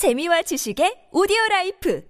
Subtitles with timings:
[0.00, 2.02] 재미와 지식의 오디오 라이프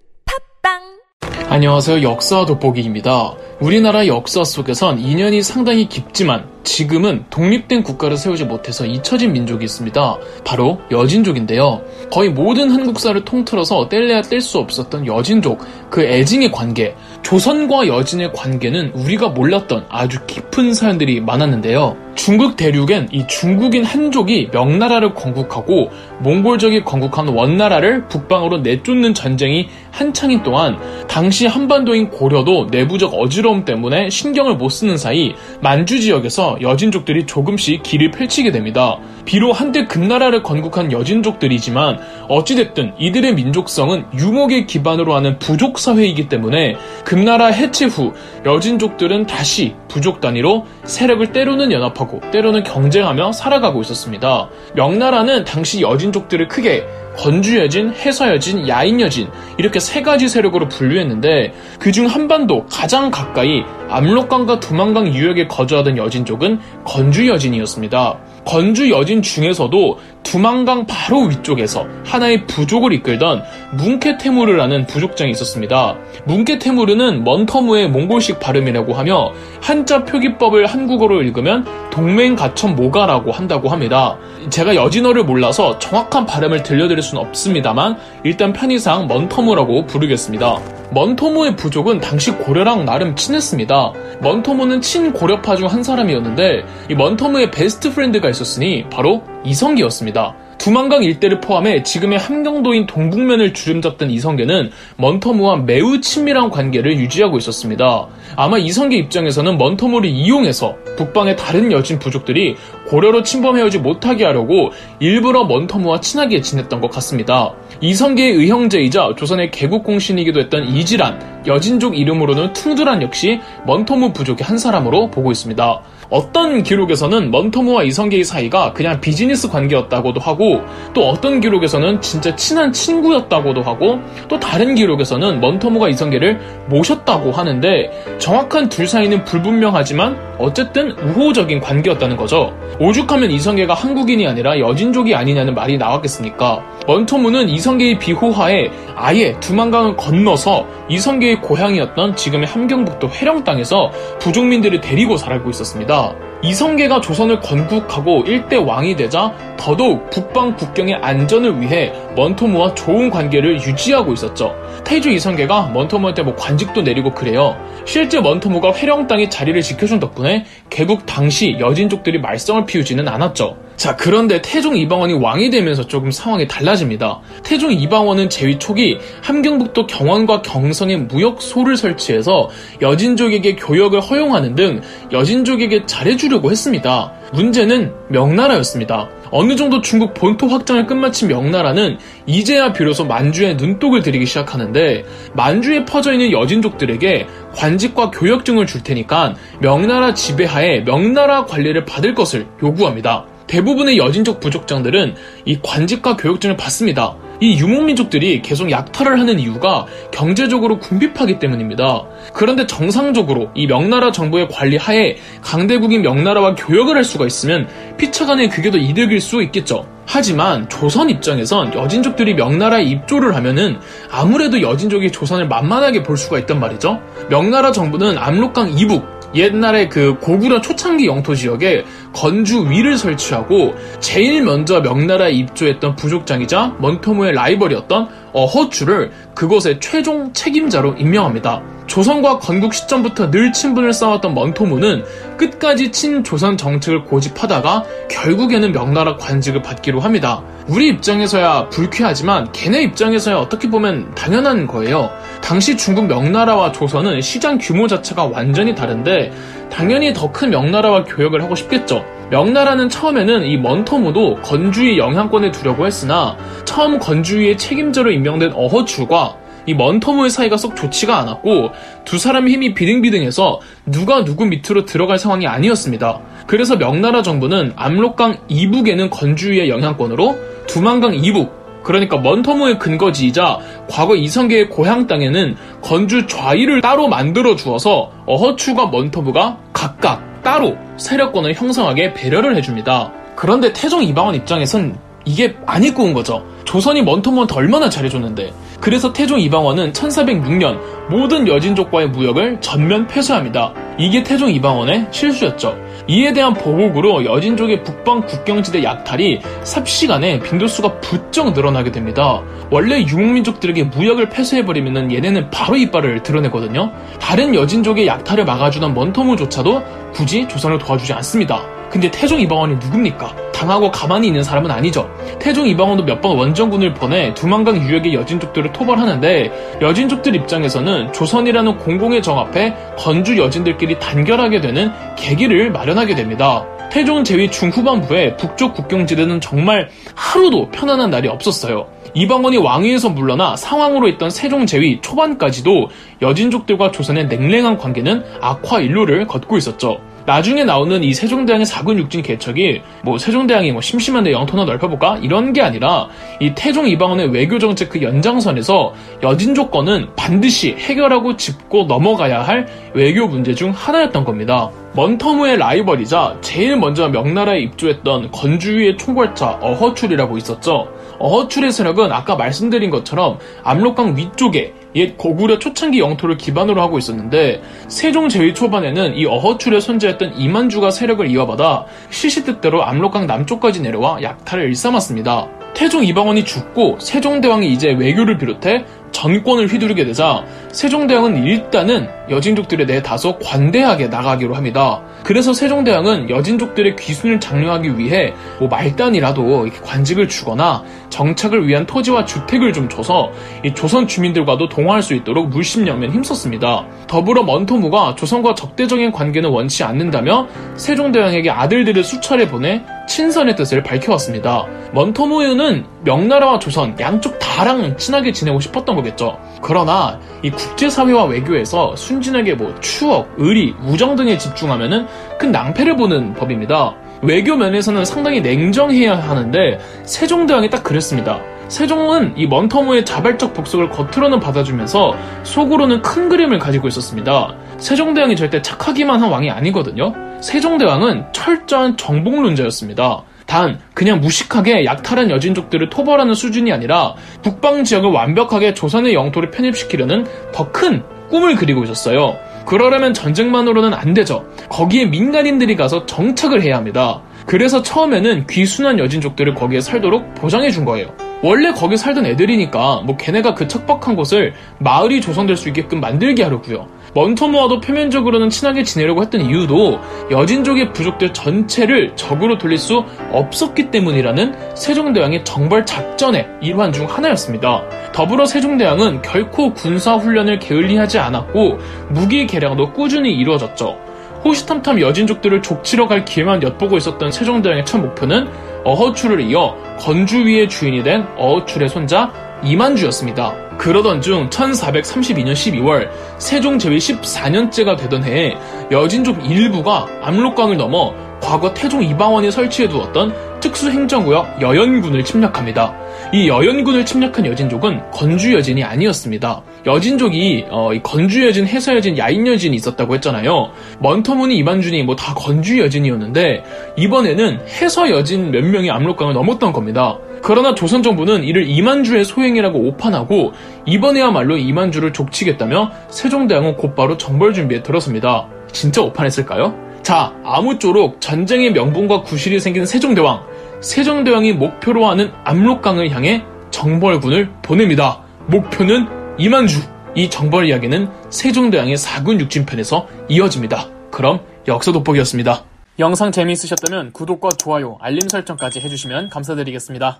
[0.63, 2.03] 팟빵 안녕하세요.
[2.03, 3.35] 역사 돋보기입니다.
[3.59, 10.17] 우리나라 역사 속에선 인연이 상당히 깊지만 지금은 독립된 국가를 세우지 못해서 잊혀진 민족이 있습니다.
[10.45, 11.81] 바로 여진족인데요.
[12.11, 18.91] 거의 모든 한국사를 통틀어서 뗄래야 뗄 수 없었던 여진족, 그 애증의 관계, 조선과 여진의 관계는
[18.93, 21.95] 우리가 몰랐던 아주 깊은 사연들이 많았는데요.
[22.15, 25.89] 중국 대륙엔 이 중국인 한족이 명나라를 건국하고
[26.19, 34.55] 몽골족이 건국한 원나라를 북방으로 내쫓는 전쟁이 한창인 동안 당시 한반도인 고려도 내부적 어지러움 때문에 신경을
[34.55, 38.97] 못 쓰는 사이 만주 지역에서 여진족들이 조금씩 길을 펼치게 됩니다.
[39.25, 47.47] 비록 한때 금나라를 건국한 여진족들이지만 어찌됐든 이들의 민족성은 유목의 기반으로 하는 부족 사회이기 때문에 금나라
[47.47, 48.13] 해체 후
[48.45, 54.49] 여진족들은 다시 부족 단위로 세력을 때로는 연합하고 때로는 경쟁하며 살아가고 있었습니다.
[54.75, 61.53] 명나라는 당시 여진족들을 크게 건주 여진, 해서 여진, 야인 여진 이렇게 세 가지 세력으로 분류했는데
[61.79, 68.17] 그중 한반도 가장 가까이 압록강과 두만강 유역에 거주하던 여진족은 건주 여진이었습니다.
[68.51, 73.43] 건주 여진 중에서도 두만강 바로 위쪽에서 하나의 부족을 이끌던
[73.77, 75.95] 뭉케테무르라는 부족장이 있었습니다.
[76.25, 84.17] 뭉케테무르는 먼터무의 몽골식 발음이라고 하며 한자 표기법을 한국어로 읽으면 동맹가첩목아라고 한다고 합니다.
[84.49, 90.80] 제가 여진어를 몰라서 정확한 발음을 들려드릴 수는 없습니다만 일단 편의상 먼터무라고 부르겠습니다.
[90.93, 93.93] 먼터무의 부족은 당시 고려랑 나름 친했습니다.
[94.21, 100.35] 먼터무는 친고려파 중 한 사람이었는데 이 먼터무의 best friend가 있었으니 바로 이성계였습니다.
[100.57, 108.07] 두만강 일대를 포함해 지금의 함경도인 동북면을 주름잡던 이성계는 먼터무와 매우 친밀한 관계를 유지하고 있었습니다.
[108.35, 112.57] 아마 이성계 입장에서는 먼터무를 이용해서 북방의 다른 여진 부족들이
[112.89, 117.53] 고려로 침범해오지 못하게 하려고 일부러 먼터무와 친하게 지냈던 것 같습니다.
[117.83, 125.31] 이성계의 의형제이자 조선의 개국공신이기도 했던 이지란, 여진족 이름으로는 퉁두란 역시 먼터무 부족의 한 사람으로 보고
[125.31, 125.81] 있습니다.
[126.11, 130.61] 어떤 기록에서는 먼터무와 이성계의 사이가 그냥 비즈니스 관계였다고도 하고
[130.93, 138.67] 또 어떤 기록에서는 진짜 친한 친구였다고도 하고 또 다른 기록에서는 먼터무가 이성계를 모셨다고 하는데 정확한
[138.67, 142.53] 둘 사이는 불분명하지만 어쨌든 우호적인 관계였다는 거죠.
[142.79, 146.65] 오죽하면 이성계가 한국인이 아니라 여진족이 아니냐는 말이 나왔겠습니까?
[146.87, 155.49] 먼터무는 이성계의 비호하에 아예 두만강을 건너서 이성계의 고향이었던 지금의 함경북도 회령 땅에서 부족민들을 데리고 살고
[155.51, 156.00] 있었습니다.
[156.43, 164.13] 이성계가 조선을 건국하고 일대 왕이 되자 더더욱 북방 국경의 안전을 위해 먼토무와 좋은 관계를 유지하고
[164.13, 164.55] 있었죠.
[164.83, 167.55] 태조 이성계가 먼토무한테 뭐 관직도 내리고 그래요.
[167.85, 173.57] 실제 먼토무가 회령 땅에 자리를 지켜준 덕분에 개국 당시 여진족들이 말썽을 피우지는 않았죠.
[173.81, 177.19] 자, 그런데 태종 이방원이 왕이 되면서 조금 상황이 달라집니다.
[177.43, 184.81] 태종 이방원은 재위 초기 함경북도 경원과 경성에 무역소를 설치해서 여진족에게 교역을 허용하는 등
[185.11, 187.11] 여진족에게 잘해주려고 했습니다.
[187.33, 189.09] 문제는 명나라였습니다.
[189.31, 191.97] 어느 정도 중국 본토 확장을 끝마친 명나라는
[192.27, 197.25] 이제야 비로소 만주에 눈독을 들이기 시작하는데 만주에 퍼져 있는 여진족들에게
[197.55, 203.30] 관직과 교역증을 줄 테니까 명나라 지배하에 명나라 관리를 받을 것을 요구합니다.
[203.51, 207.17] 대부분의 여진족 부족장들은 이 관직과 교육증을 받습니다.
[207.41, 212.03] 이 유목민족들이 계속 약탈을 하는 이유가 경제적으로 궁핍하기 때문입니다.
[212.33, 217.67] 그런데 정상적으로 이 명나라 정부의 관리 하에 강대국인 명나라와 교역을 할 수가 있으면
[217.97, 219.85] 피차간에 그게 더 이득일 수 있겠죠.
[220.05, 223.79] 하지만 조선 입장에선 여진족들이 명나라에 입조를 하면은
[224.11, 226.99] 아무래도 여진족이 조선을 만만하게 볼 수가 있단 말이죠.
[227.29, 234.81] 명나라 정부는 압록강 이북 옛날에 그 고구려 초창기 영토 지역에 건주 위를 설치하고 제일 먼저
[234.81, 241.61] 명나라에 입조했던 부족장이자 먼토무의 라이벌이었던 어허추를 그곳의 최종 책임자로 임명합니다.
[241.91, 245.03] 조선과 건국 시점부터 늘 친분을 쌓았던 먼토무는
[245.35, 250.41] 끝까지 친조선 정책을 고집하다가 결국에는 명나라 관직을 받기로 합니다.
[250.67, 255.09] 우리 입장에서야 불쾌하지만 걔네 입장에서야 어떻게 보면 당연한 거예요.
[255.41, 259.33] 당시 중국 명나라와 조선은 시장 규모 자체가 완전히 다른데
[259.69, 262.05] 당연히 더 큰 명나라와 교역을 하고 싶겠죠.
[262.29, 270.29] 명나라는 처음에는 이 먼토무도 건주의 영향권에 두려고 했으나 처음 건주의 책임자로 임명된 어허추가 이 먼터무의
[270.29, 271.71] 사이가 썩 좋지가 않았고
[272.05, 276.19] 두 사람의 힘이 비등비등해서 누가 누구 밑으로 들어갈 상황이 아니었습니다.
[276.47, 280.37] 그래서 명나라 정부는 압록강 이북에는 건주의 영향권으로
[280.67, 283.59] 두만강 이북 그러니까 먼터무의 근거지이자
[283.89, 292.13] 과거 이성계의 고향 땅에는 건주 좌위를 따로 만들어 주어서 어허추가 먼터무가 각각 따로 세력권을 형성하게
[292.13, 293.11] 배려를 해줍니다.
[293.35, 296.43] 그런데 태종 이방원 입장에선 이게 많이 꾸운 거죠.
[296.65, 298.53] 조선이 먼터먼터 얼마나 잘해줬는데.
[298.79, 300.79] 그래서 태종 이방원은 1406년
[301.09, 303.73] 모든 여진족과의 무역을 전면 폐쇄합니다.
[303.99, 305.77] 이게 태종 이방원의 실수였죠.
[306.07, 312.41] 이에 대한 보복으로 여진족의 북방 국경지대 약탈이 삽시간에 빈도수가 부쩍 늘어나게 됩니다.
[312.71, 316.91] 원래 유목민족들에게 무역을 폐쇄해버리면 얘네는 바로 이빨을 드러내거든요.
[317.19, 321.61] 다른 여진족의 약탈을 막아주던 먼터무조차도 굳이 조선을 도와주지 않습니다.
[321.89, 323.35] 근데 태종 이방원이 누굽니까?
[323.51, 325.09] 당하고 가만히 있는 사람은 아니죠.
[325.39, 332.39] 태종 이방원도 몇 번 원정군을 보내 두만강 유역의 여진족들을 토벌하는데 여진족들 입장에서는 조선이라는 공공의 정
[332.39, 336.65] 앞에 건주 여진들끼리 단결하게 되는 계기를 마련하게 됩니다.
[336.91, 341.87] 태종 제위 중후반부에 북쪽 국경지대는 정말 하루도 편안한 날이 없었어요.
[342.13, 345.87] 이방원이 왕위에서 물러나 상황으로 있던 세종 제위 초반까지도
[346.21, 350.01] 여진족들과 조선의 냉랭한 관계는 악화 일로를 걷고 있었죠.
[350.25, 355.61] 나중에 나오는 이 세종대왕의 사군 육진 개척이 뭐 세종대왕이 뭐 심심한데 영토나 넓혀볼까 이런 게
[355.61, 356.07] 아니라
[356.39, 363.27] 이 태종 이방원의 외교 정책 그 연장선에서 여진 조건은 반드시 해결하고 짚고 넘어가야 할 외교
[363.27, 364.69] 문제 중 하나였던 겁니다.
[364.93, 370.89] 먼터무의 라이벌이자 제일 먼저 명나라에 입주했던 건주위의 총괄차 어허출이라고 있었죠.
[371.19, 378.29] 어허출의 세력은 아까 말씀드린 것처럼 압록강 위쪽에 옛 고구려 초창기 영토를 기반으로 하고 있었는데 세종
[378.29, 385.60] 제위 초반에는 이 어허출의 손자였던 이만주가 세력을 이어받아 시시 뜻대로 압록강 남쪽까지 내려와 약탈을 일삼았습니다.
[385.73, 393.37] 태종 이방원이 죽고 세종대왕이 이제 외교를 비롯해 전권을 휘두르게 되자 세종대왕은 일단은 여진족들에 대해 다소
[393.39, 395.01] 관대하게 나가기로 합니다.
[395.23, 402.87] 그래서 세종대왕은 여진족들의 귀순을 장려하기 위해 뭐 말단이라도 관직을 주거나 정착을 위한 토지와 주택을 좀
[402.87, 403.31] 줘서
[403.75, 406.85] 조선 주민들과도 동화할 수 있도록 물심양면 힘썼습니다.
[407.07, 410.47] 더불어 먼토무가 조선과 적대적인 관계는 원치 않는다며
[410.77, 414.67] 세종대왕에게 아들들을 수차례 보내 친선의 뜻을 밝혀왔습니다.
[414.93, 419.37] 먼토무에는 명나라와 조선 양쪽 다랑 친하게 지내고 싶었던 거겠죠.
[419.61, 426.95] 그러나 이 국제사회와 외교에서 순진하게 뭐 추억, 의리, 우정 등에 집중하면은 큰 낭패를 보는 법입니다.
[427.21, 431.41] 외교 면에서는 상당히 냉정해야 하는데 세종대왕이 딱 그랬습니다.
[431.67, 437.55] 세종은 이 먼터무의 자발적 복속을 겉으로는 받아주면서 속으로는 큰 그림을 가지고 있었습니다.
[437.77, 440.30] 세종대왕이 절대 착하기만 한 왕이 아니거든요.
[440.41, 443.23] 세종대왕은 철저한 정복론자였습니다.
[443.45, 450.71] 단 그냥 무식하게 약탈한 여진족들을 토벌하는 수준이 아니라 북방 지역을 완벽하게 조선의 영토를 편입시키려는 더
[450.71, 452.37] 큰 꿈을 그리고 있었어요.
[452.65, 454.45] 그러려면 전쟁만으로는 안 되죠.
[454.69, 457.21] 거기에 민간인들이 가서 정착을 해야 합니다.
[457.45, 461.13] 그래서 처음에는 귀순한 여진족들을 거기에 살도록 보장해 준 거예요.
[461.41, 466.87] 원래 거기 살던 애들이니까 뭐 걔네가 그 척박한 곳을 마을이 조성될 수 있게끔 만들게 하려고요.
[467.13, 469.99] 먼터무와도 표면적으로는 친하게 지내려고 했던 이유도
[470.29, 477.83] 여진족의 부족들 전체를 적으로 돌릴 수 없었기 때문이라는 세종대왕의 정벌 작전의 일환 중 하나였습니다.
[478.13, 481.79] 더불어 세종대왕은 결코 군사훈련을 게을리하지 않았고
[482.09, 483.97] 무기 개량도 꾸준히 이루어졌죠.
[484.43, 488.47] 호시탐탐 여진족들을 족치러 갈 기회만 엿보고 있었던 세종대왕의 첫 목표는
[488.83, 492.31] 어허출을 이어 건주위의 주인이 된 어허출의 손자
[492.63, 493.70] 이만주였습니다.
[493.81, 496.07] 그러던 중 1432년 12월
[496.37, 498.53] 세종 제위 14년째가 되던 해에
[498.91, 505.95] 여진족 일부가 압록강을 넘어 과거 태종 이방원이 설치해 두었던 특수행정구역 여연군을 침략합니다.
[506.31, 509.63] 이 여연군을 침략한 여진족은 건주 여진이 아니었습니다.
[509.87, 513.71] 여진족이 어, 건주 여진, 해서 여진, 야인 여진이 있었다고 했잖아요.
[513.99, 516.63] 먼터무니 이만준이 뭐 다 건주 여진이었는데
[516.97, 520.19] 이번에는 해서 여진 몇 명이 압록강을 넘었던 겁니다.
[520.43, 523.53] 그러나 조선 정부는 이를 이만주의 소행이라고 오판하고
[523.85, 528.47] 이번에야말로 이만주를 족치겠다며 세종대왕은 곧바로 정벌 준비에 들었습니다.
[528.71, 529.75] 진짜 오판했을까요?
[530.01, 533.45] 자, 아무쪼록 전쟁의 명분과 구실이 생긴 세종대왕.
[533.81, 538.21] 세종대왕이 목표로 하는 압록강을 향해 정벌군을 보냅니다.
[538.47, 539.07] 목표는
[539.37, 539.79] 이만주.
[540.13, 543.87] 이 정벌 이야기는 세종대왕의 사군 육진편에서 이어집니다.
[544.11, 545.63] 그럼 역사 돋보기였습니다.
[545.99, 550.19] 영상 재미있으셨다면 구독과 좋아요, 알림 설정까지 해주시면 감사드리겠습니다.